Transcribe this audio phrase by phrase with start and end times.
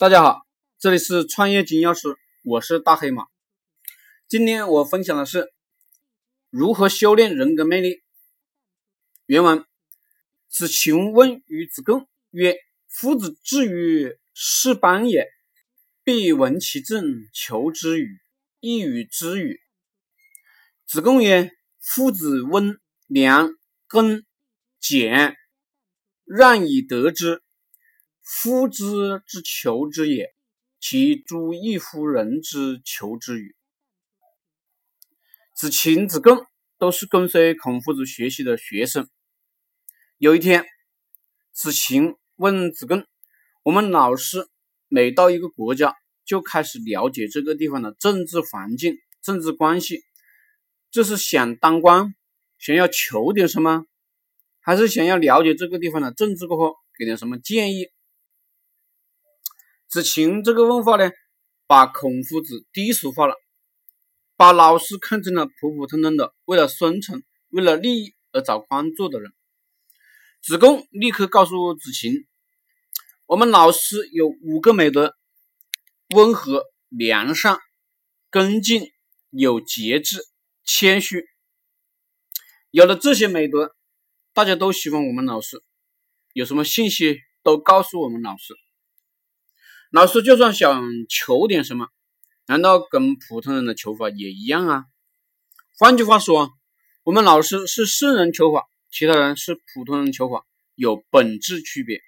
[0.00, 0.46] 大家好，
[0.78, 3.26] 这里是创业金钥匙，我是大黑马。
[4.28, 5.52] 今天我分享的是
[6.48, 8.02] 如何修炼人格魅力。
[9.26, 9.62] 原文：
[10.48, 12.56] 子禽问于子贡曰
[12.88, 15.28] ：“夫子至于是邦也，
[16.02, 17.04] 必闻其政，
[17.34, 18.18] 求之与？
[18.60, 19.60] 亦与之与？”
[20.88, 23.50] 子贡曰：“夫子温良
[23.86, 24.22] 恭
[24.80, 25.36] 俭，
[26.24, 27.42] 让以得之。”
[28.32, 28.84] 夫之
[29.26, 30.32] 之求之也，
[30.78, 33.56] 其诸异乎人之求之与？
[35.56, 36.46] 子禽、子贡
[36.78, 39.10] 都是跟随孔夫子学习的学生。
[40.16, 40.64] 有一天，
[41.52, 43.04] 子禽问子贡
[43.64, 44.48] ：“我们老师
[44.86, 50.04] 每到一个国家，就开始了解这个地方的政治环境、政治关系，
[50.92, 52.14] 这是想当官，
[52.60, 53.86] 想要求点什么，
[54.60, 57.88] 还是想要了解这个地方的政治过后，给点什么建议？”
[59.90, 61.10] 子禽这个问法呢，
[61.66, 63.34] 把孔夫子低俗化了，
[64.36, 69.32] 把老师看成了普普通通的为了生存、为了利益而找官做的人。
[70.42, 72.12] 子贡立刻告诉子禽
[73.26, 75.16] ：“我们老师有五个美德：
[76.14, 77.58] 温和、良善、
[78.30, 78.88] 恭敬、
[79.30, 80.24] 有节制、
[80.62, 81.24] 谦虚。
[82.70, 83.74] 有了这些美德，
[84.32, 85.60] 大家都喜欢我们老师。
[86.32, 88.54] 有什么信息都告诉我们老师。”
[89.90, 91.88] 老师就算想求点什么，
[92.46, 94.84] 难道跟普通人的求法也一样啊？
[95.76, 96.52] 换句话说，
[97.02, 100.46] 我们老师是圣人求法，其他人是普通人求法，
[100.76, 102.00] 有本质区别。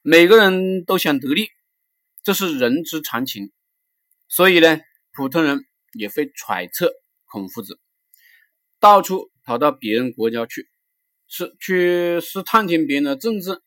[0.00, 1.50] 每个人都想得利，
[2.24, 3.52] 这是人之常情。
[4.26, 4.80] 所以呢，
[5.12, 6.90] 普通人也会揣测
[7.26, 7.78] 孔夫子，
[8.80, 10.68] 到处跑到别人国家去，
[11.28, 13.62] 是去试探听别人的政治。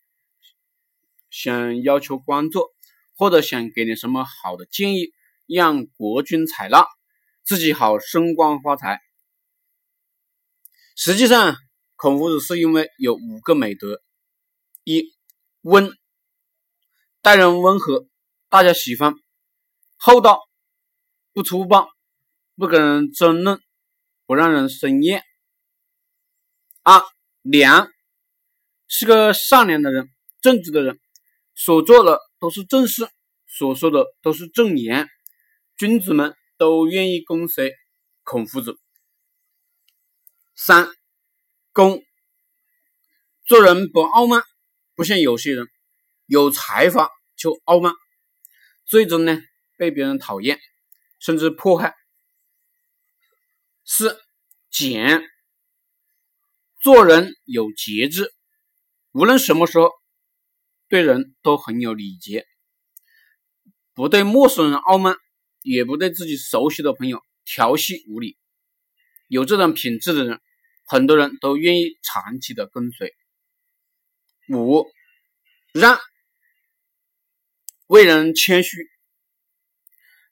[1.36, 2.73] 想要求官做，
[3.14, 5.11] 或者想给你什么好的建议，
[5.45, 6.88] 让国君采纳，
[7.44, 9.02] 自己好升官发财。
[10.95, 11.58] 实际上，
[11.98, 14.02] 孔夫子是因为有五个美德：
[14.86, 15.11] 一、
[15.59, 15.92] 温，
[17.21, 18.08] 待人温和，
[18.48, 19.11] 大家喜欢；
[19.98, 20.39] 厚道，
[21.33, 21.89] 不粗暴，
[22.55, 23.59] 不跟人争论，
[24.26, 25.20] 不让人生厌；
[26.83, 27.04] 二、
[27.42, 27.89] 良，
[28.88, 30.09] 是个善良的人，
[30.42, 30.98] 正直的人。
[31.58, 33.10] 所做的都是正事，
[33.48, 35.08] 所说的都是正言，
[35.77, 37.73] 君子们都愿意跟随
[38.23, 38.77] 孔夫子。
[40.54, 40.89] 三，
[41.71, 42.04] 恭，
[43.45, 44.44] 做人不傲慢，
[44.95, 45.67] 不像有些人
[46.26, 47.94] 有才华就傲慢，
[48.86, 49.42] 最终呢
[49.77, 50.60] 被别人讨厌，
[51.20, 51.95] 甚至迫害。
[53.86, 54.20] 四，
[54.70, 55.23] 俭，
[56.82, 58.33] 做人有节制，
[59.14, 59.89] 无论什么时候。
[60.87, 62.45] 对人都很有礼节，
[63.93, 65.17] 不对陌生人傲慢，
[65.61, 68.37] 也不对自己熟悉的朋友调戏无礼。
[69.27, 70.39] 有这种品质的人，
[70.85, 73.13] 很多人都愿意长期的跟随。
[74.49, 74.85] 五，
[75.73, 75.99] 让，
[77.87, 78.87] 为人谦虚。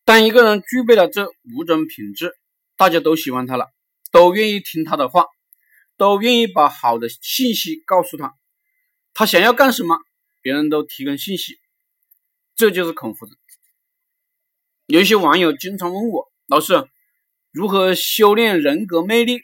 [0.06, 2.32] 当一个人具备了这五种品质，
[2.76, 3.72] 大家都喜欢他了，
[4.12, 5.26] 都愿意听他的话，
[5.98, 8.36] 都愿意把好的信息告诉他。
[9.14, 9.98] 他想要干什么？
[10.44, 11.58] 别人都提供信息，
[12.54, 13.38] 这就是孔夫子。
[14.88, 16.74] 有一些网友经常问我：“老师，
[17.50, 19.40] 如何修炼人格魅力？”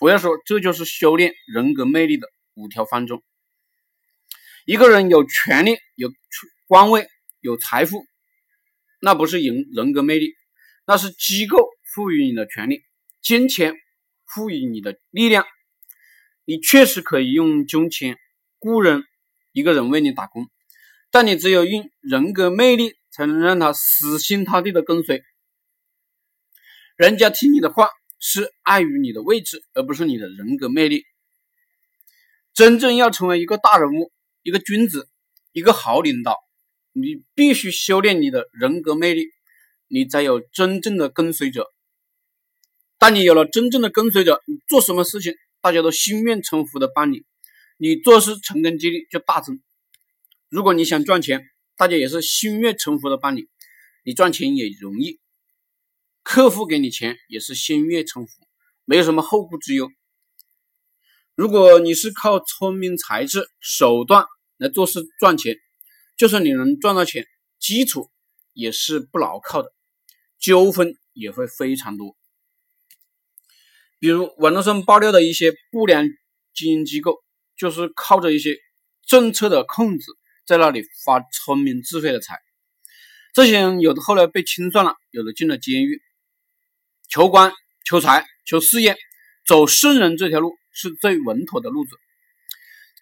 [0.00, 3.20] 我要说，这就是修炼人格魅力的五条方针。
[4.64, 6.12] 一个人有权利、有
[6.68, 7.08] 官位、
[7.40, 8.06] 有财富，
[9.00, 10.36] 那不是人人格魅力，
[10.86, 12.84] 那是机构赋予你的权利，
[13.20, 13.74] 金钱
[14.24, 15.44] 赋予你的力量。
[16.44, 18.16] 你确实可以用金钱。
[18.60, 19.02] 雇人
[19.52, 20.46] 一个人为你打工，
[21.10, 25.22] 但你只有用人格魅力，才能让他死心塌地的跟随。
[26.96, 27.88] 人家听你的话，
[28.18, 31.04] 是碍于你的位置，而不是你的人格魅力。
[32.52, 34.12] 真正要成为一个大人物、
[34.42, 35.08] 一个君子、
[35.52, 36.36] 一个好领导，
[36.92, 39.28] 你必须修炼你的人格魅力，
[39.88, 41.66] 你才有真正的跟随者。
[42.98, 45.32] 当你有了真正的跟随者，你做什么事情，
[45.62, 47.24] 大家都心悦诚服的帮你。
[47.82, 49.58] 你做事成功几率就大增。
[50.50, 51.48] 如果你想赚钱，
[51.78, 53.46] 大家也是心悦诚服的帮你，
[54.04, 55.18] 你赚钱也容易。
[56.22, 58.32] 客户给你钱也是心悦诚服，
[58.84, 59.90] 没有什么后顾之忧。
[61.34, 64.26] 如果你是靠聪明才智手段
[64.58, 65.56] 来做事赚钱，
[66.18, 67.26] 就算你能赚到钱，
[67.58, 68.10] 基础
[68.52, 69.72] 也是不牢靠的，
[70.38, 72.14] 纠纷也会非常多。
[73.98, 76.06] 比如网络上爆料的一些不良
[76.52, 77.24] 经营机构。
[77.60, 78.56] 就是靠着一些
[79.06, 80.16] 政策的空子，
[80.46, 82.38] 在那里发聪明智慧的财。
[83.34, 86.00] 这些人有的后来被清算了，有的进了监狱。
[87.10, 87.52] 求官、
[87.84, 88.96] 求财、求事业，
[89.46, 91.90] 走圣人这条路是最稳妥的路子。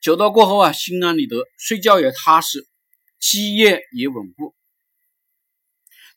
[0.03, 2.67] 久到过后啊，心安理得，睡觉也踏实，
[3.21, 4.57] 基业也稳固。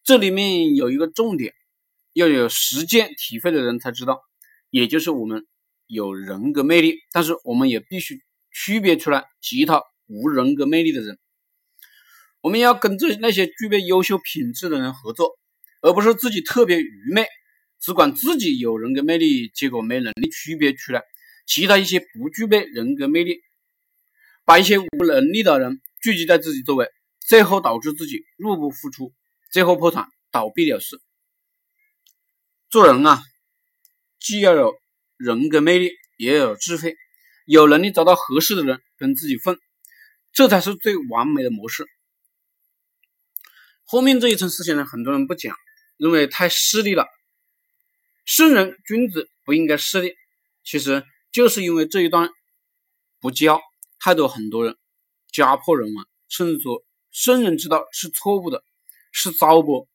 [0.04, 1.54] 这里面有一个重点，
[2.14, 4.20] 要有实践体会的人才知道，
[4.72, 5.46] 也就是我们
[5.86, 8.20] 有人格魅力，但是我们也必须
[8.52, 11.18] 区别出来其他无人格魅力的人。
[12.42, 15.38] 我们要跟这那些具备优秀品质的人合作，
[15.82, 17.26] 而不是自己特别愚昧。
[17.80, 21.02] 只管自己有人格魅力，结果没能力区别出来
[21.48, 23.42] 其他一些不具备人格魅力，
[24.46, 26.88] 把一些无能力的人聚集在自己周围，
[27.28, 29.14] 最后导致自己入不敷出，
[29.52, 31.02] 最后破产倒闭了事。
[32.70, 33.24] 做人啊，
[34.20, 34.76] 既要有
[35.18, 36.96] 人格魅力，也要有智慧，
[37.46, 39.58] 有能力找到合适的人跟自己混，
[40.32, 41.86] 这才是最完美的模式。
[43.84, 45.56] 后面这一层思想呢，很多人不讲，
[45.98, 47.06] 认为太势利了。
[48.24, 50.14] 圣人君子不应该势利，
[50.64, 52.30] 其实就是因为这一段
[53.20, 53.60] 不教，
[54.00, 54.78] 害得很多人
[55.32, 58.64] 家破人亡，甚至说圣人之道是错误的，
[59.12, 59.88] 是糟粕。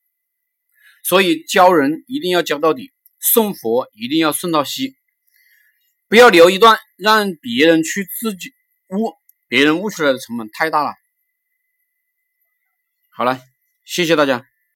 [1.02, 4.96] 所以教人一定要教到底，送佛一定要送到西，
[6.08, 8.52] 不要留一段让别人去自己
[8.90, 9.14] 悟，
[9.48, 10.94] 别人悟出来的成本太大了。
[13.10, 13.40] 好了，
[13.84, 14.46] 谢谢大家。